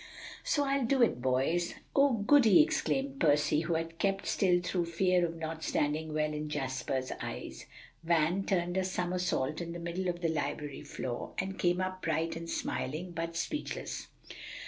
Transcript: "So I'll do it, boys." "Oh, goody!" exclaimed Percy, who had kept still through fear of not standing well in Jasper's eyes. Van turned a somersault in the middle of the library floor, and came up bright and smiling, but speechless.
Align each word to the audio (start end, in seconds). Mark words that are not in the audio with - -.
"So 0.43 0.63
I'll 0.65 0.85
do 0.87 1.03
it, 1.03 1.21
boys." 1.21 1.75
"Oh, 1.95 2.13
goody!" 2.13 2.59
exclaimed 2.63 3.19
Percy, 3.19 3.59
who 3.59 3.75
had 3.75 3.99
kept 3.99 4.25
still 4.25 4.59
through 4.59 4.85
fear 4.85 5.23
of 5.23 5.35
not 5.37 5.63
standing 5.63 6.11
well 6.11 6.33
in 6.33 6.49
Jasper's 6.49 7.11
eyes. 7.21 7.67
Van 8.03 8.43
turned 8.43 8.77
a 8.77 8.83
somersault 8.83 9.61
in 9.61 9.73
the 9.73 9.77
middle 9.79 10.07
of 10.07 10.21
the 10.21 10.29
library 10.29 10.81
floor, 10.81 11.35
and 11.37 11.59
came 11.59 11.79
up 11.79 12.01
bright 12.01 12.35
and 12.35 12.49
smiling, 12.49 13.11
but 13.11 13.35
speechless. 13.35 14.07